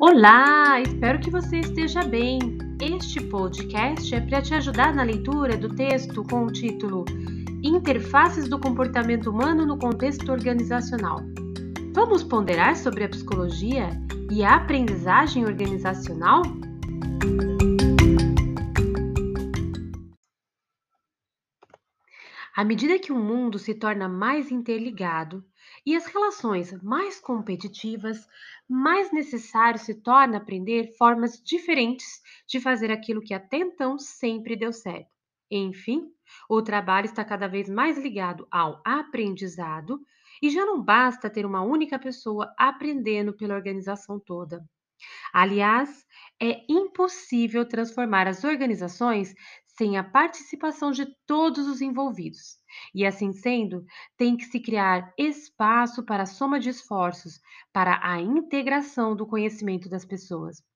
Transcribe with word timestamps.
Olá, 0.00 0.80
espero 0.80 1.18
que 1.18 1.28
você 1.28 1.58
esteja 1.58 2.04
bem. 2.04 2.38
Este 2.80 3.20
podcast 3.20 4.14
é 4.14 4.20
para 4.20 4.40
te 4.40 4.54
ajudar 4.54 4.94
na 4.94 5.02
leitura 5.02 5.56
do 5.56 5.74
texto 5.74 6.22
com 6.22 6.44
o 6.44 6.52
título 6.52 7.04
Interfaces 7.64 8.48
do 8.48 8.60
comportamento 8.60 9.28
humano 9.28 9.66
no 9.66 9.76
contexto 9.76 10.30
organizacional. 10.30 11.18
Vamos 11.92 12.22
ponderar 12.22 12.76
sobre 12.76 13.02
a 13.02 13.08
psicologia 13.08 13.90
e 14.30 14.44
a 14.44 14.54
aprendizagem 14.54 15.44
organizacional? 15.44 16.42
À 22.54 22.62
medida 22.62 23.00
que 23.00 23.10
o 23.10 23.18
mundo 23.18 23.58
se 23.58 23.74
torna 23.74 24.08
mais 24.08 24.52
interligado 24.52 25.44
e 25.84 25.96
as 25.96 26.06
relações 26.06 26.72
mais 26.82 27.20
competitivas, 27.20 28.26
mais 28.68 29.12
necessário 29.12 29.78
se 29.78 29.94
torna 29.94 30.38
aprender 30.38 30.96
formas 30.96 31.40
diferentes 31.42 32.20
de 32.46 32.60
fazer 32.60 32.90
aquilo 32.90 33.22
que 33.22 33.34
até 33.34 33.58
então 33.58 33.98
sempre 33.98 34.56
deu 34.56 34.72
certo. 34.72 35.10
Enfim, 35.50 36.12
o 36.48 36.62
trabalho 36.62 37.06
está 37.06 37.24
cada 37.24 37.48
vez 37.48 37.68
mais 37.68 37.96
ligado 37.98 38.46
ao 38.50 38.82
aprendizado 38.84 40.00
e 40.42 40.50
já 40.50 40.64
não 40.64 40.82
basta 40.82 41.30
ter 41.30 41.46
uma 41.46 41.62
única 41.62 41.98
pessoa 41.98 42.52
aprendendo 42.58 43.32
pela 43.32 43.54
organização 43.54 44.20
toda. 44.20 44.64
Aliás, 45.32 46.06
é 46.42 46.64
impossível 46.68 47.66
transformar 47.66 48.26
as 48.26 48.44
organizações 48.44 49.34
sem 49.66 49.96
a 49.96 50.02
participação 50.04 50.90
de 50.90 51.06
todos 51.26 51.66
os 51.68 51.80
envolvidos. 51.80 52.58
E 52.94 53.06
assim 53.06 53.32
sendo, 53.32 53.84
tem 54.16 54.36
que 54.36 54.44
se 54.44 54.60
criar 54.60 55.12
espaço 55.16 56.04
para 56.04 56.24
a 56.24 56.26
soma 56.26 56.58
de 56.58 56.70
esforços, 56.70 57.40
para 57.72 58.00
a 58.02 58.20
integração 58.20 59.14
do 59.14 59.26
conhecimento 59.26 59.88
das 59.88 60.04
pessoas. 60.04 60.67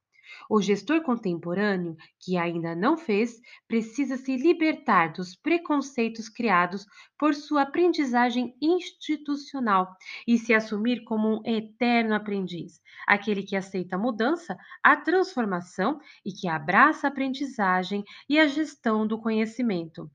O 0.48 0.61
gestor 0.61 1.02
contemporâneo, 1.02 1.97
que 2.20 2.36
ainda 2.36 2.75
não 2.75 2.97
fez, 2.97 3.41
precisa 3.66 4.16
se 4.16 4.36
libertar 4.36 5.12
dos 5.12 5.34
preconceitos 5.36 6.28
criados 6.28 6.86
por 7.19 7.34
sua 7.34 7.62
aprendizagem 7.62 8.55
institucional 8.60 9.97
e 10.27 10.38
se 10.38 10.55
assumir 10.55 11.05
como 11.05 11.36
um 11.36 11.42
eterno 11.44 12.14
aprendiz, 12.14 12.80
aquele 13.06 13.42
que 13.42 13.56
aceita 13.56 13.97
a 13.97 13.98
mudança, 13.98 14.56
a 14.83 14.97
transformação 14.97 16.00
e 16.25 16.33
que 16.33 16.48
abraça 16.48 17.06
a 17.06 17.10
aprendizagem 17.10 18.05
e 18.28 18.38
a 18.38 18.47
gestão 18.47 19.06
do 19.06 19.19
conhecimento. 19.19 20.10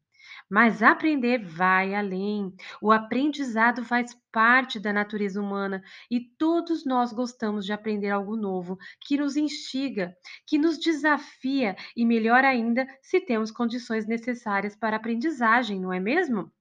Mas 0.50 0.82
aprender 0.84 1.44
vai 1.44 1.94
além. 1.94 2.54
O 2.82 2.92
aprendizado 2.92 3.84
faz 3.84 4.14
parte 4.32 4.80
da 4.80 4.92
natureza 4.94 5.42
humana 5.42 5.82
e 6.12 6.20
todos 6.38 6.86
nós 6.86 7.12
gostamos 7.14 7.66
de 7.66 7.74
aprender 7.74 8.10
algo 8.10 8.36
novo, 8.36 8.78
que 9.02 9.18
nos 9.18 9.36
instiga, 9.38 10.16
que 10.46 10.58
nos 10.58 10.78
desafia 10.80 11.76
e, 11.96 12.06
melhor 12.06 12.44
ainda, 12.46 12.86
se 13.02 13.20
temos 13.22 13.52
condições 13.52 14.06
necessárias 14.08 14.76
para 14.76 14.96
a 14.96 15.00
aprendizagem, 15.00 15.80
não 15.82 15.92
é 15.94 16.00
mesmo? 16.00 16.52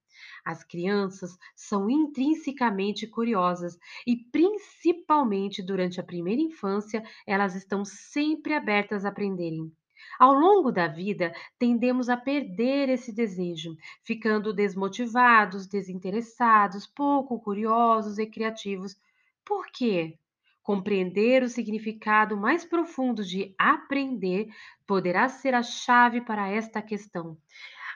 As 0.45 0.65
crianças 0.65 1.37
são 1.55 1.91
intrinsecamente 1.91 3.06
curiosas 3.06 3.77
e, 4.06 4.17
principalmente 4.33 5.62
durante 5.62 6.00
a 6.00 6.05
primeira 6.05 6.41
infância, 6.43 7.03
elas 7.27 7.55
estão 7.55 7.84
sempre 7.84 8.55
abertas 8.55 9.05
a 9.05 9.11
aprenderem. 9.11 9.73
Ao 10.19 10.33
longo 10.33 10.73
da 10.73 10.87
vida, 10.87 11.35
tendemos 11.59 12.09
a 12.09 12.17
perder 12.17 12.89
esse 12.89 13.12
desejo, 13.12 13.77
ficando 14.03 14.53
desmotivados, 14.53 15.67
desinteressados, 15.67 16.87
pouco 16.87 17.41
curiosos 17.41 18.19
e 18.19 18.27
criativos. 18.27 18.97
Por 19.45 19.67
quê? 19.67 20.19
Compreender 20.62 21.43
o 21.43 21.49
significado 21.49 22.37
mais 22.37 22.65
profundo 22.65 23.23
de 23.23 23.55
aprender 23.57 24.49
poderá 24.87 25.28
ser 25.28 25.55
a 25.55 25.62
chave 25.62 26.21
para 26.21 26.49
esta 26.49 26.83
questão. 26.83 27.37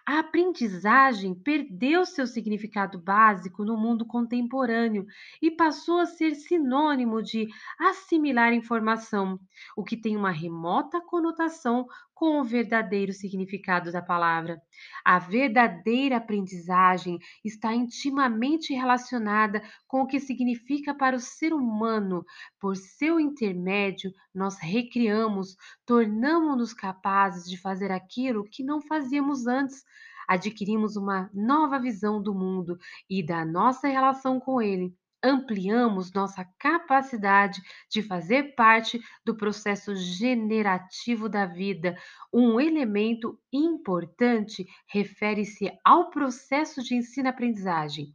A 0.07 0.19
aprendizagem 0.19 1.35
perdeu 1.35 2.05
seu 2.05 2.27
significado 2.27 2.99
básico 2.99 3.65
no 3.65 3.77
mundo 3.77 4.05
contemporâneo 4.07 5.07
e 5.41 5.51
passou 5.51 5.99
a 5.99 6.07
ser 6.07 6.35
sinônimo 6.35 7.23
de 7.23 7.49
assimilar 7.79 8.53
informação, 8.53 9.39
o 9.77 9.85
que 9.85 9.97
tem 9.97 10.17
uma 10.17 10.31
remota 10.31 11.01
conotação 11.01 11.87
com 12.21 12.39
o 12.39 12.45
verdadeiro 12.45 13.15
significado 13.15 13.91
da 13.91 14.03
palavra. 14.03 14.61
A 15.03 15.19
verdadeira 15.19 16.19
aprendizagem 16.19 17.19
está 17.43 17.75
intimamente 17.75 18.75
relacionada 18.75 19.63
com 19.89 20.03
o 20.03 20.07
que 20.07 20.21
significa 20.21 20.95
para 20.95 21.17
o 21.17 21.19
ser 21.19 21.55
humano. 21.55 22.23
Por 22.61 22.77
seu 22.77 23.19
intermédio, 23.19 24.13
nós 24.35 24.59
recriamos, 24.61 25.57
tornamos-nos 25.87 26.75
capazes 26.75 27.49
de 27.49 27.57
fazer 27.57 27.91
aquilo 27.91 28.45
que 28.45 28.63
não 28.63 28.83
fazíamos 28.83 29.47
antes 29.47 29.83
adquirimos 30.29 30.95
uma 30.95 31.29
nova 31.35 31.81
visão 31.81 32.23
do 32.23 32.33
mundo 32.33 32.79
e 33.09 33.21
da 33.21 33.45
nossa 33.45 33.89
relação 33.89 34.39
com 34.39 34.63
ele. 34.63 34.95
Ampliamos 35.23 36.13
nossa 36.13 36.47
capacidade 36.59 37.61
de 37.91 38.03
fazer 38.03 38.55
parte 38.55 38.99
do 39.25 39.37
processo 39.37 39.95
generativo 39.95 41.29
da 41.29 41.45
vida. 41.45 41.95
Um 42.33 42.59
elemento 42.59 43.39
importante 43.53 44.67
refere-se 44.87 45.71
ao 45.85 46.11
processo 46.11 46.83
de 46.83 46.95
ensino-aprendizagem. 46.95 48.15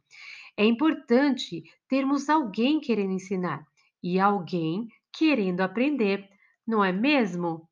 É 0.56 0.64
importante 0.64 1.62
termos 1.88 2.28
alguém 2.28 2.80
querendo 2.80 3.12
ensinar 3.12 3.64
e 4.02 4.18
alguém 4.18 4.88
querendo 5.12 5.60
aprender, 5.60 6.28
não 6.66 6.84
é 6.84 6.92
mesmo? 6.92 7.68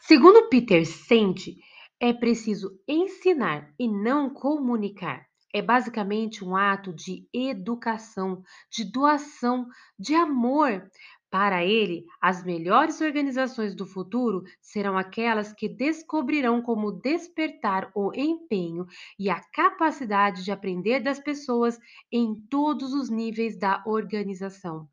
Segundo 0.00 0.48
Peter 0.48 0.86
Sente, 0.86 1.56
é 2.00 2.12
preciso 2.12 2.78
ensinar 2.86 3.72
e 3.78 3.88
não 3.88 4.28
comunicar. 4.28 5.26
É 5.54 5.62
basicamente 5.62 6.44
um 6.44 6.54
ato 6.54 6.92
de 6.92 7.26
educação, 7.32 8.42
de 8.70 8.84
doação, 8.84 9.66
de 9.98 10.14
amor. 10.14 10.90
Para 11.30 11.64
ele, 11.64 12.04
as 12.20 12.44
melhores 12.44 13.00
organizações 13.00 13.74
do 13.74 13.86
futuro 13.86 14.42
serão 14.60 14.96
aquelas 14.96 15.52
que 15.52 15.68
descobrirão 15.68 16.62
como 16.62 16.92
despertar 16.92 17.90
o 17.94 18.12
empenho 18.14 18.86
e 19.18 19.30
a 19.30 19.40
capacidade 19.52 20.44
de 20.44 20.52
aprender 20.52 21.00
das 21.00 21.18
pessoas 21.18 21.78
em 22.12 22.34
todos 22.50 22.92
os 22.92 23.08
níveis 23.10 23.58
da 23.58 23.82
organização. 23.86 24.88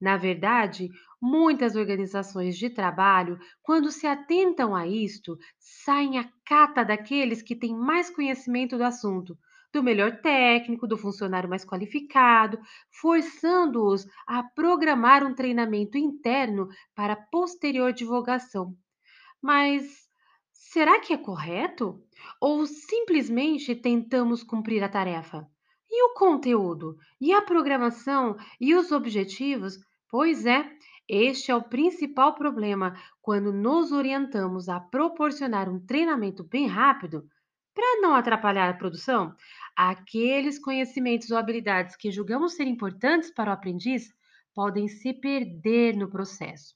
Na 0.00 0.16
verdade, 0.16 0.88
muitas 1.20 1.74
organizações 1.76 2.56
de 2.56 2.68
trabalho, 2.70 3.38
quando 3.62 3.90
se 3.90 4.06
atentam 4.06 4.74
a 4.74 4.86
isto, 4.86 5.36
saem 5.58 6.18
a 6.18 6.30
cata 6.44 6.84
daqueles 6.84 7.42
que 7.42 7.56
têm 7.56 7.74
mais 7.74 8.10
conhecimento 8.10 8.76
do 8.76 8.84
assunto, 8.84 9.38
do 9.72 9.82
melhor 9.82 10.20
técnico, 10.20 10.86
do 10.86 10.96
funcionário 10.98 11.48
mais 11.48 11.64
qualificado, 11.64 12.58
forçando-os 13.00 14.06
a 14.26 14.42
programar 14.42 15.24
um 15.24 15.34
treinamento 15.34 15.96
interno 15.98 16.68
para 16.94 17.16
posterior 17.16 17.92
divulgação. 17.92 18.74
Mas 19.42 20.08
será 20.52 21.00
que 21.00 21.12
é 21.12 21.18
correto? 21.18 22.02
Ou 22.40 22.66
simplesmente 22.66 23.74
tentamos 23.74 24.42
cumprir 24.42 24.82
a 24.84 24.88
tarefa? 24.88 25.48
E 25.88 26.04
o 26.04 26.14
conteúdo? 26.14 26.96
E 27.20 27.32
a 27.32 27.42
programação? 27.42 28.36
E 28.60 28.74
os 28.74 28.92
objetivos? 28.92 29.78
Pois 30.08 30.46
é, 30.46 30.68
este 31.08 31.50
é 31.50 31.54
o 31.54 31.62
principal 31.62 32.34
problema 32.34 32.94
quando 33.22 33.52
nos 33.52 33.92
orientamos 33.92 34.68
a 34.68 34.80
proporcionar 34.80 35.68
um 35.68 35.78
treinamento 35.78 36.42
bem 36.44 36.66
rápido 36.66 37.24
para 37.74 38.00
não 38.00 38.14
atrapalhar 38.14 38.68
a 38.68 38.74
produção. 38.74 39.34
Aqueles 39.76 40.58
conhecimentos 40.58 41.30
ou 41.30 41.36
habilidades 41.36 41.94
que 41.94 42.10
julgamos 42.10 42.54
ser 42.54 42.64
importantes 42.64 43.30
para 43.30 43.50
o 43.50 43.52
aprendiz 43.52 44.08
podem 44.54 44.88
se 44.88 45.12
perder 45.12 45.96
no 45.96 46.08
processo. 46.08 46.74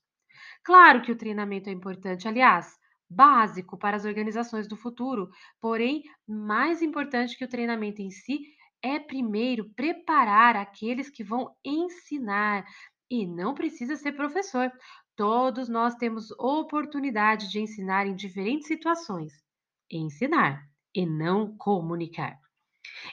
Claro 0.62 1.00
que 1.00 1.10
o 1.10 1.16
treinamento 1.16 1.70
é 1.70 1.72
importante, 1.72 2.28
aliás, 2.28 2.78
básico 3.08 3.78
para 3.78 3.96
as 3.96 4.04
organizações 4.04 4.68
do 4.68 4.76
futuro, 4.76 5.30
porém, 5.60 6.04
mais 6.28 6.82
importante 6.82 7.36
que 7.36 7.44
o 7.44 7.48
treinamento 7.48 8.02
em 8.02 8.10
si 8.10 8.40
é 8.82 8.98
primeiro 8.98 9.70
preparar 9.70 10.56
aqueles 10.56 11.10
que 11.10 11.24
vão 11.24 11.54
ensinar. 11.64 12.64
E 13.10 13.26
não 13.26 13.54
precisa 13.54 13.96
ser 13.96 14.12
professor. 14.12 14.70
Todos 15.16 15.68
nós 15.68 15.94
temos 15.96 16.30
oportunidade 16.32 17.50
de 17.50 17.60
ensinar 17.60 18.06
em 18.06 18.14
diferentes 18.14 18.68
situações. 18.68 19.32
Ensinar 19.90 20.68
e 20.94 21.04
não 21.04 21.56
comunicar. 21.56 22.38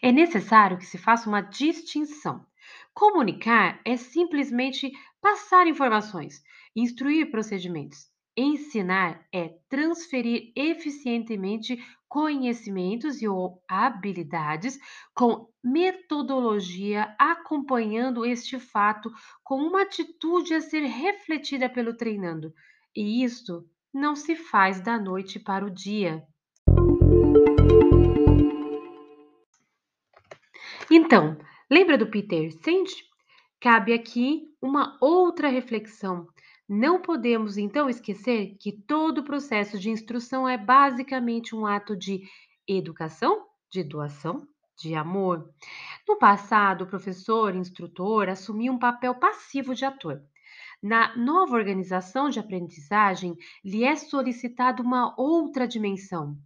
É 0.01 0.11
necessário 0.11 0.77
que 0.77 0.85
se 0.85 0.97
faça 0.97 1.27
uma 1.27 1.41
distinção. 1.41 2.45
Comunicar 2.93 3.79
é 3.85 3.97
simplesmente 3.97 4.91
passar 5.21 5.67
informações, 5.67 6.41
instruir 6.75 7.29
procedimentos. 7.31 8.09
Ensinar 8.39 9.25
é 9.33 9.55
transferir 9.67 10.51
eficientemente 10.55 11.83
conhecimentos 12.07 13.19
e 13.19 13.27
ou 13.27 13.63
habilidades 13.67 14.77
com 15.11 15.49
metodologia, 15.63 17.15
acompanhando 17.17 18.23
este 18.23 18.59
fato 18.59 19.11
com 19.43 19.55
uma 19.55 19.81
atitude 19.81 20.53
a 20.53 20.61
ser 20.61 20.81
refletida 20.81 21.67
pelo 21.67 21.97
treinando. 21.97 22.53
E 22.95 23.23
isto 23.23 23.67
não 23.91 24.15
se 24.15 24.35
faz 24.35 24.79
da 24.81 24.99
noite 24.99 25.39
para 25.39 25.65
o 25.65 25.71
dia. 25.71 26.23
Então, 30.91 31.35
lembra 31.71 31.97
do 31.97 32.05
Peter 32.05 32.51
Senge? 32.63 33.03
Cabe 33.59 33.93
aqui 33.93 34.43
uma 34.61 34.95
outra 35.01 35.47
reflexão. 35.47 36.27
Não 36.67 37.01
podemos 37.01 37.57
então 37.57 37.89
esquecer 37.89 38.57
que 38.59 38.73
todo 38.73 39.19
o 39.19 39.23
processo 39.23 39.79
de 39.79 39.89
instrução 39.89 40.47
é 40.47 40.57
basicamente 40.57 41.55
um 41.55 41.65
ato 41.65 41.95
de 41.95 42.27
educação, 42.67 43.45
de 43.71 43.83
doação, 43.83 44.45
de 44.77 44.93
amor. 44.93 45.49
No 46.05 46.17
passado, 46.17 46.83
o 46.83 46.87
professor, 46.87 47.55
instrutor, 47.55 48.27
assumia 48.27 48.71
um 48.71 48.77
papel 48.77 49.15
passivo 49.15 49.73
de 49.73 49.85
ator. 49.85 50.21
Na 50.83 51.15
nova 51.15 51.55
organização 51.55 52.29
de 52.29 52.39
aprendizagem, 52.39 53.35
lhe 53.63 53.85
é 53.85 53.95
solicitada 53.95 54.83
uma 54.83 55.15
outra 55.17 55.65
dimensão: 55.65 56.37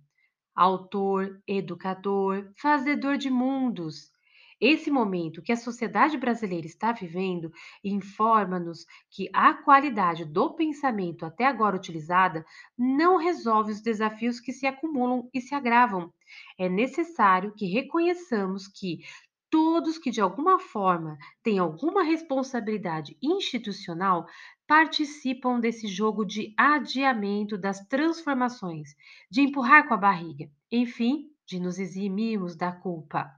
autor, 0.56 1.42
educador, 1.48 2.52
fazedor 2.56 3.18
de 3.18 3.32
mundos. 3.32 4.12
Esse 4.62 4.92
momento 4.92 5.42
que 5.42 5.52
a 5.52 5.58
sociedade 5.58 6.20
brasileira 6.20 6.68
está 6.68 6.92
vivendo 6.92 7.52
informa-nos 7.84 8.86
que 9.10 9.28
a 9.34 9.56
qualidade 9.56 10.24
do 10.24 10.54
pensamento 10.54 11.26
até 11.26 11.46
agora 11.46 11.76
utilizada 11.76 12.46
não 12.78 13.18
resolve 13.18 13.72
os 13.72 13.82
desafios 13.82 14.40
que 14.40 14.54
se 14.54 14.68
acumulam 14.68 15.28
e 15.34 15.42
se 15.42 15.56
agravam. 15.56 16.14
É 16.60 16.70
necessário 16.70 17.56
que 17.56 17.66
reconheçamos 17.66 18.68
que 18.68 19.00
todos 19.50 19.98
que 19.98 20.12
de 20.12 20.22
alguma 20.22 20.60
forma 20.60 21.18
têm 21.42 21.58
alguma 21.58 22.04
responsabilidade 22.04 23.18
institucional 23.20 24.28
participam 24.68 25.60
desse 25.60 25.88
jogo 25.88 26.24
de 26.24 26.54
adiamento 26.56 27.58
das 27.58 27.80
transformações, 27.88 28.96
de 29.30 29.42
empurrar 29.42 29.88
com 29.88 29.96
a 29.96 29.98
barriga. 29.98 30.50
Enfim, 30.72 31.31
de 31.52 31.60
nos 31.60 31.78
eximirmos 31.78 32.56
da 32.56 32.72
culpa. 32.72 33.30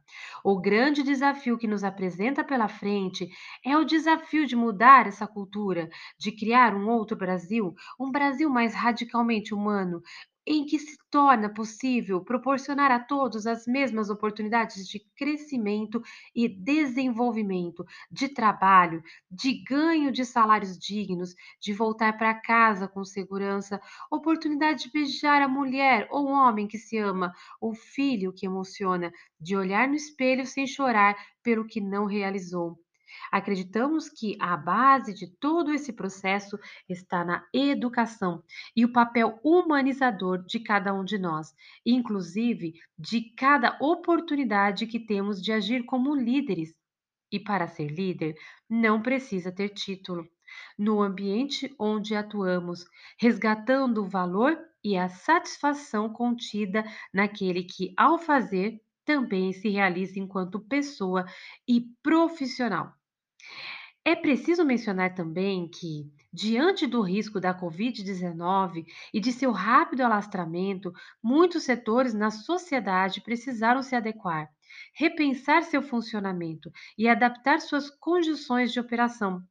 O 0.44 0.62
grande 0.62 1.02
desafio 1.02 1.58
que 1.58 1.68
nos 1.68 1.84
apresenta 1.84 2.44
pela 2.44 2.68
frente 2.68 3.28
é 3.66 3.76
o 3.76 3.84
desafio 3.84 4.46
de 4.46 4.56
mudar 4.56 5.08
essa 5.08 5.26
cultura, 5.26 5.90
de 6.20 6.32
criar 6.32 6.76
um 6.76 6.88
outro 6.90 7.18
Brasil, 7.18 7.74
um 8.00 8.12
Brasil 8.12 8.52
mais 8.52 8.76
radicalmente 8.76 9.52
humano, 9.52 10.00
em 10.46 10.66
que 10.66 10.78
se 10.78 10.98
torna 11.10 11.54
possível 11.54 12.22
proporcionar 12.24 12.92
a 12.92 13.00
todos 13.00 13.48
as 13.48 13.66
mesmas 13.66 14.10
oportunidades 14.10 14.88
de 14.88 15.00
crescimento 15.16 16.02
e 16.36 16.48
desenvolvimento, 16.50 17.86
de 18.12 18.28
trabalho, 18.30 19.02
de 19.30 19.64
ganho 19.64 20.12
de 20.12 20.26
salários 20.26 20.78
dignos, 20.78 21.34
de 21.62 21.74
voltar 21.74 22.18
para 22.18 22.34
casa 22.34 22.88
com 22.88 23.06
segurança, 23.06 23.80
oportunidade 24.12 24.84
de 24.84 24.92
beijar 24.92 25.42
a 25.42 25.48
mulher 25.48 26.08
ou 26.12 26.28
homem 26.28 26.68
que 26.68 26.78
se 26.78 26.98
ama, 26.98 27.34
o 27.62 27.74
filho 27.74 28.34
que 28.34 28.46
emociona, 28.46 29.12
de 29.40 29.56
olhar 29.56 29.88
no 29.88 29.96
espelho 29.96 30.46
sem 30.46 30.68
chorar 30.68 31.16
pelo 31.42 31.66
que 31.66 31.80
não 31.80 32.06
realizou. 32.06 32.83
Acreditamos 33.32 34.10
que 34.10 34.38
a 34.40 34.56
base 34.56 35.14
de 35.14 35.28
todo 35.28 35.72
esse 35.72 35.94
processo 35.94 36.58
está 36.88 37.24
na 37.24 37.46
educação 37.54 38.44
e 38.76 38.86
o 38.86 38.92
papel 38.92 39.40
humanizador 39.44 40.44
de 40.46 40.60
cada 40.60 40.94
um 40.94 41.04
de 41.04 41.18
nós, 41.18 41.54
inclusive 41.86 42.74
de 42.98 43.22
cada 43.36 43.78
oportunidade 43.82 44.88
que 44.88 45.00
temos 45.00 45.42
de 45.42 45.52
agir 45.52 45.84
como 45.86 46.16
líderes. 46.16 46.74
E 47.32 47.40
para 47.40 47.68
ser 47.68 47.88
líder, 47.88 48.36
não 48.70 49.02
precisa 49.02 49.52
ter 49.52 49.70
título. 49.70 50.28
No 50.78 51.02
ambiente 51.02 51.74
onde 51.80 52.16
atuamos, 52.16 52.86
resgatando 53.20 54.04
o 54.04 54.08
valor 54.08 54.56
e 54.84 54.96
a 54.98 55.10
satisfação 55.10 56.12
contida 56.12 56.84
naquele 57.12 57.64
que, 57.64 57.94
ao 57.98 58.20
fazer, 58.20 58.80
também 59.06 59.52
se 59.52 59.70
realiza 59.70 60.20
enquanto 60.20 60.60
pessoa 60.60 61.26
e 61.68 61.82
profissional. 62.02 62.94
É 64.06 64.16
preciso 64.16 64.66
mencionar 64.66 65.16
também 65.16 65.70
que, 65.70 66.12
diante 66.32 66.86
do 66.86 67.02
risco 67.02 67.40
da 67.40 67.58
Covid-19 67.58 68.84
e 69.14 69.20
de 69.20 69.32
seu 69.32 69.52
rápido 69.52 70.02
alastramento, 70.02 70.92
muitos 71.24 71.64
setores 71.64 72.14
na 72.14 72.30
sociedade 72.30 73.22
precisaram 73.22 73.82
se 73.82 73.96
adequar, 73.96 74.50
repensar 74.94 75.64
seu 75.64 75.82
funcionamento 75.82 76.70
e 76.98 77.08
adaptar 77.08 77.62
suas 77.62 77.90
condições 77.90 78.74
de 78.74 78.80
operação. 78.80 79.42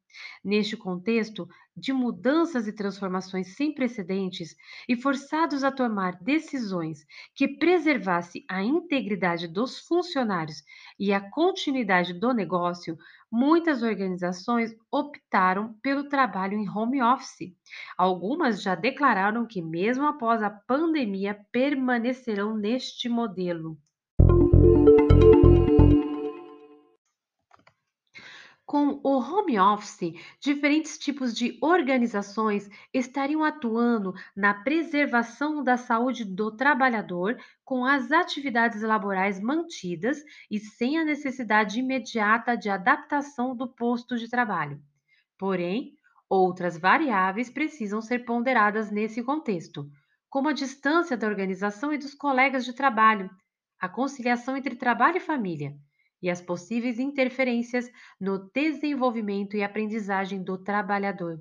Neste 0.43 0.77
contexto 0.77 1.47
de 1.75 1.91
mudanças 1.93 2.67
e 2.67 2.73
transformações 2.73 3.55
sem 3.55 3.73
precedentes 3.73 4.55
e 4.87 4.95
forçados 4.95 5.63
a 5.63 5.71
tomar 5.71 6.17
decisões 6.21 7.05
que 7.35 7.47
preservasse 7.47 8.45
a 8.49 8.63
integridade 8.63 9.47
dos 9.47 9.79
funcionários 9.79 10.63
e 10.99 11.11
a 11.13 11.19
continuidade 11.31 12.13
do 12.13 12.33
negócio, 12.33 12.97
muitas 13.31 13.83
organizações 13.83 14.75
optaram 14.91 15.73
pelo 15.81 16.07
trabalho 16.07 16.57
em 16.57 16.69
home 16.69 17.01
office. 17.01 17.55
Algumas 17.97 18.61
já 18.61 18.75
declararam 18.75 19.45
que, 19.47 19.61
mesmo 19.61 20.05
após 20.05 20.43
a 20.43 20.49
pandemia, 20.49 21.39
permanecerão 21.51 22.55
neste 22.55 23.09
modelo. 23.09 23.77
Com 28.65 29.01
o 29.03 29.19
home 29.19 29.59
office, 29.59 30.13
diferentes 30.39 30.97
tipos 30.97 31.35
de 31.35 31.57
organizações 31.61 32.69
estariam 32.93 33.43
atuando 33.43 34.13
na 34.35 34.53
preservação 34.53 35.61
da 35.61 35.75
saúde 35.75 36.23
do 36.23 36.49
trabalhador, 36.49 37.37
com 37.65 37.85
as 37.85 38.09
atividades 38.09 38.81
laborais 38.81 39.39
mantidas 39.39 40.23
e 40.49 40.59
sem 40.59 40.97
a 40.97 41.03
necessidade 41.03 41.79
imediata 41.79 42.55
de 42.55 42.69
adaptação 42.69 43.53
do 43.53 43.67
posto 43.67 44.17
de 44.17 44.29
trabalho. 44.29 44.81
Porém, 45.37 45.97
outras 46.29 46.77
variáveis 46.77 47.49
precisam 47.49 48.01
ser 48.01 48.19
ponderadas 48.23 48.89
nesse 48.89 49.21
contexto, 49.21 49.89
como 50.29 50.47
a 50.47 50.53
distância 50.53 51.17
da 51.17 51.27
organização 51.27 51.91
e 51.91 51.97
dos 51.97 52.13
colegas 52.13 52.63
de 52.63 52.71
trabalho, 52.71 53.29
a 53.77 53.89
conciliação 53.89 54.55
entre 54.55 54.75
trabalho 54.75 55.17
e 55.17 55.19
família 55.19 55.77
e 56.23 56.29
as 56.29 56.41
possíveis 56.41 56.97
interferências 56.97 57.91
no 58.19 58.49
desenvolvimento 58.51 59.57
e 59.57 59.61
aprendizagem 59.61 60.41
do 60.41 60.57
trabalhador. 60.57 61.39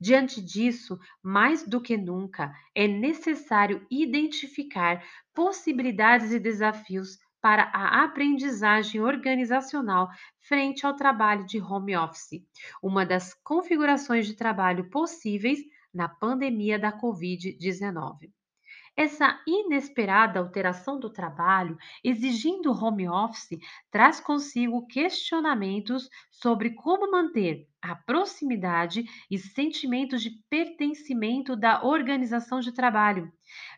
Diante 0.00 0.42
disso, 0.42 0.98
mais 1.22 1.66
do 1.66 1.80
que 1.80 1.96
nunca, 1.96 2.52
é 2.74 2.88
necessário 2.88 3.86
identificar 3.90 5.02
possibilidades 5.32 6.32
e 6.32 6.40
desafios 6.40 7.18
para 7.40 7.70
a 7.72 8.02
aprendizagem 8.02 9.00
organizacional 9.00 10.08
frente 10.40 10.84
ao 10.84 10.96
trabalho 10.96 11.46
de 11.46 11.60
home 11.60 11.96
office, 11.96 12.44
uma 12.82 13.06
das 13.06 13.32
configurações 13.32 14.26
de 14.26 14.34
trabalho 14.34 14.90
possíveis 14.90 15.60
na 15.94 16.08
pandemia 16.08 16.78
da 16.78 16.92
Covid-19. 16.92 18.30
Essa 18.96 19.40
inesperada 19.46 20.38
alteração 20.40 20.98
do 20.98 21.08
trabalho, 21.10 21.76
exigindo 22.02 22.72
home 22.72 23.08
office, 23.08 23.58
traz 23.90 24.18
consigo 24.20 24.86
questionamentos 24.86 26.08
sobre 26.30 26.70
como 26.74 27.10
manter 27.10 27.68
a 27.80 27.94
proximidade 27.94 29.04
e 29.30 29.38
sentimentos 29.38 30.22
de 30.22 30.30
pertencimento 30.50 31.54
da 31.54 31.84
organização 31.84 32.58
de 32.60 32.72
trabalho, 32.72 33.30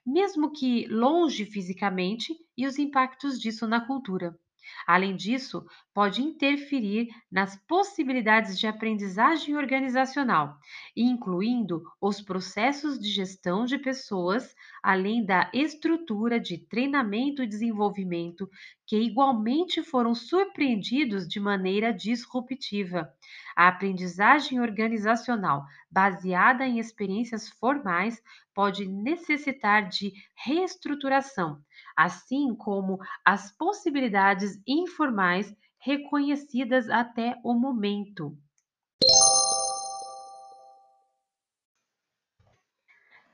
mesmo 0.06 0.52
que 0.52 0.86
longe 0.86 1.44
fisicamente, 1.44 2.34
e 2.56 2.66
os 2.66 2.78
impactos 2.78 3.40
disso 3.40 3.66
na 3.66 3.80
cultura. 3.86 4.38
Além 4.86 5.16
disso, 5.16 5.64
pode 5.92 6.22
interferir 6.22 7.08
nas 7.30 7.56
possibilidades 7.66 8.58
de 8.58 8.66
aprendizagem 8.66 9.56
organizacional, 9.56 10.56
incluindo 10.96 11.82
os 12.00 12.20
processos 12.20 12.98
de 12.98 13.08
gestão 13.08 13.64
de 13.64 13.78
pessoas, 13.78 14.54
além 14.82 15.24
da 15.24 15.50
estrutura 15.52 16.40
de 16.40 16.58
treinamento 16.58 17.42
e 17.42 17.46
desenvolvimento, 17.46 18.48
que 18.88 18.96
igualmente 18.96 19.82
foram 19.82 20.14
surpreendidos 20.14 21.28
de 21.28 21.38
maneira 21.38 21.92
disruptiva. 21.92 23.12
A 23.54 23.68
aprendizagem 23.68 24.60
organizacional 24.60 25.66
baseada 25.90 26.66
em 26.66 26.78
experiências 26.78 27.50
formais 27.50 28.18
pode 28.54 28.86
necessitar 28.86 29.90
de 29.90 30.14
reestruturação, 30.34 31.62
assim 31.94 32.54
como 32.54 32.98
as 33.22 33.52
possibilidades 33.52 34.58
informais 34.66 35.54
reconhecidas 35.78 36.88
até 36.88 37.38
o 37.44 37.52
momento. 37.52 38.34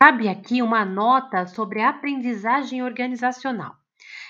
Cabe 0.01 0.29
aqui 0.29 0.61
uma 0.61 0.85
nota 0.85 1.47
sobre 1.47 1.81
a 1.81 1.91
aprendizagem 1.91 2.83
organizacional. 2.83 3.84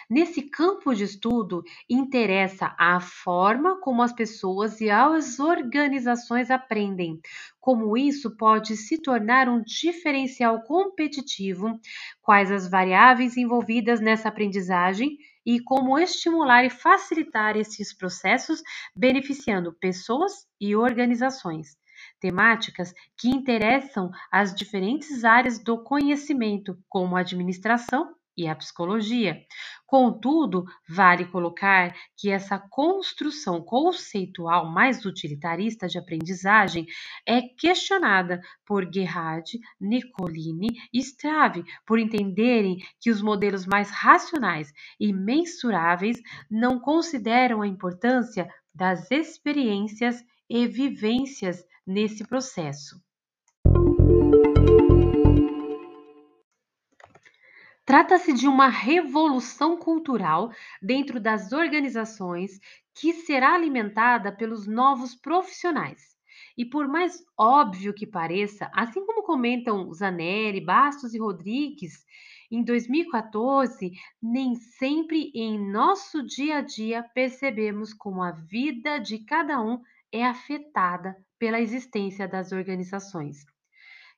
Nesse 0.08 0.42
campo 0.42 0.94
de 0.94 1.04
estudo, 1.04 1.62
interessa 1.88 2.74
a 2.78 3.00
forma 3.00 3.80
como 3.80 4.02
as 4.02 4.12
pessoas 4.12 4.80
e 4.80 4.90
as 4.90 5.38
organizações 5.38 6.50
aprendem, 6.50 7.20
como 7.60 7.96
isso 7.96 8.36
pode 8.36 8.76
se 8.76 9.00
tornar 9.00 9.48
um 9.48 9.62
diferencial 9.62 10.62
competitivo, 10.62 11.78
quais 12.22 12.50
as 12.50 12.68
variáveis 12.68 13.36
envolvidas 13.36 14.00
nessa 14.00 14.28
aprendizagem 14.28 15.16
e 15.46 15.60
como 15.60 15.98
estimular 15.98 16.64
e 16.64 16.70
facilitar 16.70 17.56
esses 17.56 17.94
processos, 17.94 18.62
beneficiando 18.96 19.72
pessoas 19.72 20.46
e 20.60 20.74
organizações 20.74 21.76
temáticas 22.20 22.92
que 23.16 23.28
interessam 23.28 24.10
as 24.30 24.54
diferentes 24.54 25.24
áreas 25.24 25.62
do 25.62 25.82
conhecimento, 25.82 26.76
como 26.88 27.16
a 27.16 27.20
administração 27.20 28.14
e 28.36 28.48
a 28.48 28.54
psicologia. 28.54 29.40
Contudo, 29.86 30.64
vale 30.88 31.26
colocar 31.26 31.94
que 32.16 32.30
essa 32.30 32.58
construção 32.58 33.62
conceitual 33.62 34.70
mais 34.70 35.04
utilitarista 35.04 35.86
de 35.86 35.98
aprendizagem 35.98 36.86
é 37.26 37.42
questionada 37.42 38.40
por 38.64 38.90
Gerhard, 38.90 39.58
Nicolini 39.78 40.68
e 40.92 40.98
Strave 41.00 41.64
por 41.86 41.98
entenderem 41.98 42.78
que 42.98 43.10
os 43.10 43.20
modelos 43.20 43.66
mais 43.66 43.90
racionais 43.90 44.72
e 44.98 45.12
mensuráveis 45.12 46.16
não 46.50 46.80
consideram 46.80 47.60
a 47.60 47.66
importância 47.66 48.48
das 48.74 49.10
experiências 49.10 50.24
e 50.48 50.66
vivências 50.66 51.62
nesse 51.86 52.26
processo. 52.26 53.03
Trata-se 57.84 58.32
de 58.32 58.48
uma 58.48 58.68
revolução 58.68 59.76
cultural 59.76 60.50
dentro 60.80 61.20
das 61.20 61.52
organizações 61.52 62.58
que 62.94 63.12
será 63.12 63.54
alimentada 63.54 64.32
pelos 64.32 64.66
novos 64.66 65.14
profissionais. 65.14 66.14
E 66.56 66.64
por 66.64 66.88
mais 66.88 67.22
óbvio 67.38 67.92
que 67.92 68.06
pareça, 68.06 68.70
assim 68.72 69.04
como 69.04 69.22
comentam 69.22 69.92
Zanelli, 69.92 70.60
Bastos 70.60 71.12
e 71.12 71.18
Rodrigues, 71.18 72.04
em 72.50 72.62
2014, 72.62 73.92
nem 74.22 74.54
sempre 74.54 75.30
em 75.34 75.58
nosso 75.70 76.22
dia 76.24 76.58
a 76.58 76.60
dia 76.60 77.02
percebemos 77.02 77.92
como 77.92 78.22
a 78.22 78.30
vida 78.30 78.98
de 78.98 79.18
cada 79.18 79.60
um 79.60 79.80
é 80.12 80.24
afetada 80.24 81.16
pela 81.38 81.60
existência 81.60 82.28
das 82.28 82.52
organizações. 82.52 83.44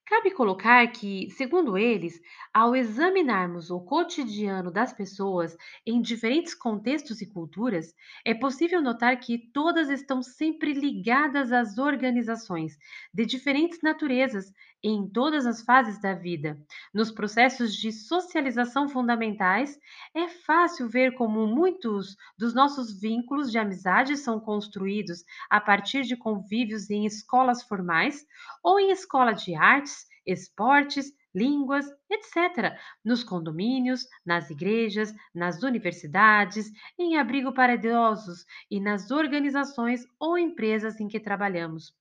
Cabe 0.06 0.30
colocar 0.30 0.86
que, 0.92 1.28
segundo 1.30 1.76
eles, 1.76 2.18
ao 2.54 2.74
examinarmos 2.76 3.70
o 3.70 3.80
cotidiano 3.80 4.70
das 4.70 4.92
pessoas 4.92 5.56
em 5.84 6.00
diferentes 6.00 6.54
contextos 6.54 7.20
e 7.20 7.26
culturas, 7.26 7.92
é 8.24 8.32
possível 8.32 8.80
notar 8.80 9.18
que 9.18 9.36
todas 9.52 9.90
estão 9.90 10.22
sempre 10.22 10.72
ligadas 10.72 11.50
às 11.52 11.76
organizações 11.76 12.78
de 13.12 13.26
diferentes 13.26 13.82
naturezas 13.82 14.50
em 14.88 15.08
todas 15.08 15.46
as 15.46 15.62
fases 15.62 16.00
da 16.00 16.14
vida. 16.14 16.56
Nos 16.94 17.10
processos 17.10 17.74
de 17.74 17.90
socialização 17.90 18.88
fundamentais, 18.88 19.76
é 20.14 20.28
fácil 20.28 20.88
ver 20.88 21.16
como 21.16 21.44
muitos 21.44 22.16
dos 22.38 22.54
nossos 22.54 23.00
vínculos 23.00 23.50
de 23.50 23.58
amizade 23.58 24.16
são 24.16 24.38
construídos 24.38 25.24
a 25.50 25.60
partir 25.60 26.02
de 26.02 26.16
convívios 26.16 26.88
em 26.88 27.04
escolas 27.04 27.64
formais 27.64 28.24
ou 28.62 28.78
em 28.78 28.92
escola 28.92 29.32
de 29.32 29.56
artes 29.56 30.06
esportes, 30.24 31.12
línguas, 31.34 31.86
etc., 32.10 32.76
nos 33.04 33.22
condomínios, 33.22 34.06
nas 34.24 34.50
igrejas, 34.50 35.14
nas 35.34 35.62
universidades, 35.62 36.70
em 36.98 37.16
abrigo 37.16 37.52
para 37.52 37.74
idosos 37.74 38.44
e 38.70 38.80
nas 38.80 39.10
organizações 39.10 40.04
ou 40.18 40.36
empresas 40.36 40.98
em 41.00 41.06
que 41.06 41.20
trabalhamos. 41.20 41.94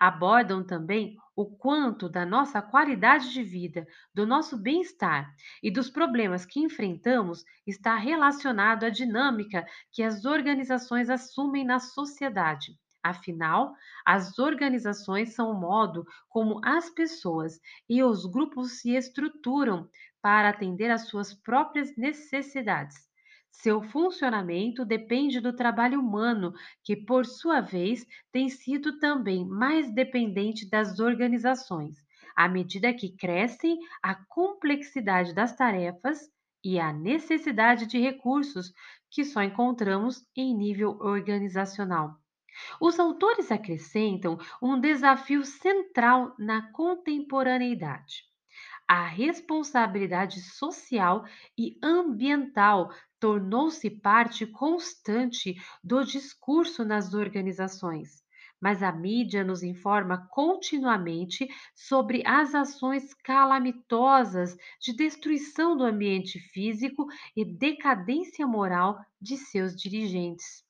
Abordam 0.00 0.64
também 0.64 1.16
o 1.34 1.46
quanto 1.46 2.08
da 2.08 2.26
nossa 2.26 2.60
qualidade 2.60 3.32
de 3.32 3.42
vida, 3.42 3.86
do 4.14 4.26
nosso 4.26 4.56
bem-estar 4.56 5.34
e 5.62 5.70
dos 5.70 5.88
problemas 5.88 6.44
que 6.44 6.60
enfrentamos 6.60 7.44
está 7.66 7.96
relacionado 7.96 8.84
à 8.84 8.90
dinâmica 8.90 9.66
que 9.90 10.02
as 10.02 10.24
organizações 10.24 11.08
assumem 11.08 11.64
na 11.64 11.78
sociedade. 11.80 12.78
Afinal, 13.02 13.74
as 14.06 14.38
organizações 14.38 15.34
são 15.34 15.50
o 15.50 15.60
modo 15.60 16.04
como 16.28 16.60
as 16.64 16.88
pessoas 16.88 17.58
e 17.88 18.02
os 18.02 18.24
grupos 18.26 18.80
se 18.80 18.94
estruturam 18.94 19.88
para 20.20 20.50
atender 20.50 20.90
às 20.90 21.08
suas 21.08 21.34
próprias 21.34 21.96
necessidades. 21.96 23.11
Seu 23.52 23.82
funcionamento 23.82 24.82
depende 24.82 25.38
do 25.38 25.54
trabalho 25.54 26.00
humano, 26.00 26.54
que, 26.82 26.96
por 26.96 27.26
sua 27.26 27.60
vez, 27.60 28.04
tem 28.32 28.48
sido 28.48 28.98
também 28.98 29.46
mais 29.46 29.92
dependente 29.92 30.68
das 30.68 30.98
organizações, 30.98 31.96
à 32.34 32.48
medida 32.48 32.94
que 32.94 33.14
crescem 33.14 33.78
a 34.02 34.14
complexidade 34.14 35.34
das 35.34 35.54
tarefas 35.54 36.18
e 36.64 36.80
a 36.80 36.92
necessidade 36.94 37.86
de 37.86 38.00
recursos 38.00 38.72
que 39.10 39.22
só 39.22 39.42
encontramos 39.42 40.26
em 40.34 40.56
nível 40.56 40.96
organizacional. 40.98 42.16
Os 42.80 42.98
autores 42.98 43.52
acrescentam 43.52 44.38
um 44.62 44.80
desafio 44.80 45.44
central 45.44 46.34
na 46.38 46.72
contemporaneidade. 46.72 48.24
A 48.88 49.06
responsabilidade 49.06 50.40
social 50.40 51.24
e 51.56 51.78
ambiental 51.82 52.90
tornou-se 53.22 53.88
parte 53.88 54.44
constante 54.44 55.54
do 55.80 56.02
discurso 56.02 56.84
nas 56.84 57.14
organizações, 57.14 58.20
mas 58.60 58.82
a 58.82 58.90
mídia 58.90 59.44
nos 59.44 59.62
informa 59.62 60.26
continuamente 60.28 61.46
sobre 61.72 62.26
as 62.26 62.52
ações 62.52 63.14
calamitosas 63.14 64.56
de 64.80 64.92
destruição 64.92 65.76
do 65.76 65.84
ambiente 65.84 66.40
físico 66.40 67.06
e 67.36 67.44
decadência 67.44 68.44
moral 68.44 68.98
de 69.20 69.36
seus 69.36 69.76
dirigentes 69.76 70.64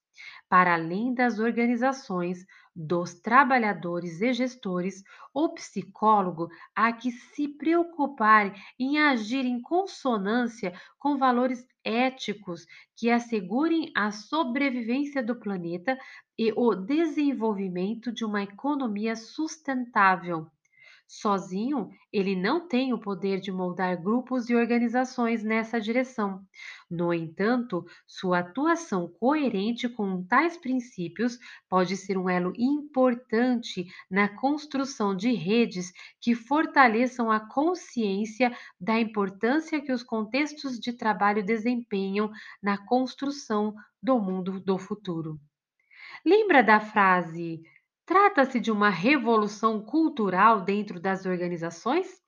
para 0.48 0.74
além 0.74 1.14
das 1.14 1.38
organizações, 1.38 2.44
dos 2.74 3.14
trabalhadores 3.14 4.20
e 4.20 4.32
gestores, 4.32 5.02
o 5.34 5.50
psicólogo 5.50 6.48
há 6.74 6.92
que 6.92 7.10
se 7.10 7.48
preocupar 7.48 8.54
em 8.78 8.98
agir 8.98 9.44
em 9.44 9.60
consonância 9.60 10.72
com 10.98 11.18
valores 11.18 11.66
éticos 11.84 12.66
que 12.96 13.10
assegurem 13.10 13.90
a 13.94 14.10
sobrevivência 14.10 15.22
do 15.22 15.36
planeta 15.36 15.98
e 16.38 16.52
o 16.56 16.74
desenvolvimento 16.74 18.12
de 18.12 18.24
uma 18.24 18.42
economia 18.42 19.16
sustentável. 19.16 20.50
Sozinho, 21.06 21.90
ele 22.10 22.34
não 22.34 22.66
tem 22.66 22.92
o 22.92 22.98
poder 22.98 23.38
de 23.38 23.52
moldar 23.52 24.00
grupos 24.02 24.48
e 24.48 24.54
organizações 24.54 25.44
nessa 25.44 25.78
direção. 25.78 26.42
No 26.90 27.12
entanto, 27.12 27.84
sua 28.06 28.38
atuação 28.38 29.08
coerente 29.20 29.88
com 29.88 30.24
tais 30.24 30.56
princípios 30.56 31.38
pode 31.68 31.96
ser 31.96 32.16
um 32.16 32.30
elo 32.30 32.52
importante 32.56 33.86
na 34.10 34.26
construção 34.28 35.14
de 35.14 35.32
redes 35.32 35.92
que 36.20 36.34
fortaleçam 36.34 37.30
a 37.30 37.40
consciência 37.40 38.50
da 38.80 38.98
importância 38.98 39.82
que 39.82 39.92
os 39.92 40.02
contextos 40.02 40.78
de 40.80 40.92
trabalho 40.94 41.44
desempenham 41.44 42.30
na 42.62 42.78
construção 42.78 43.74
do 44.02 44.18
mundo 44.18 44.58
do 44.60 44.78
futuro. 44.78 45.38
Lembra 46.24 46.62
da 46.62 46.80
frase 46.80 47.62
Trata-se 48.12 48.60
de 48.60 48.70
uma 48.70 48.90
revolução 48.90 49.80
cultural 49.80 50.60
dentro 50.60 51.00
das 51.00 51.24
organizações? 51.24 52.20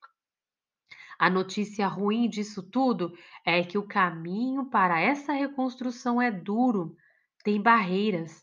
A 1.19 1.29
notícia 1.29 1.87
ruim 1.87 2.27
disso 2.27 2.63
tudo 2.63 3.13
é 3.45 3.63
que 3.63 3.77
o 3.77 3.87
caminho 3.87 4.65
para 4.71 4.99
essa 4.99 5.35
reconstrução 5.35 6.23
é 6.23 6.31
duro, 6.31 6.97
tem 7.45 7.61
barreiras. 7.61 8.43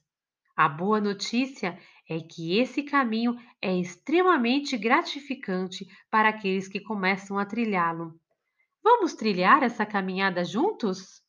A 0.55 0.69
boa 0.69 1.01
notícia 1.01 1.79
é 2.07 2.19
que 2.19 2.59
esse 2.59 2.83
caminho 2.83 3.35
é 3.59 3.75
extremamente 3.75 4.77
gratificante 4.77 5.87
para 6.11 6.29
aqueles 6.29 6.67
que 6.67 6.79
começam 6.79 7.39
a 7.39 7.45
trilhá-lo. 7.45 8.13
Vamos 8.83 9.15
trilhar 9.15 9.63
essa 9.63 9.83
caminhada 9.83 10.45
juntos? 10.45 11.23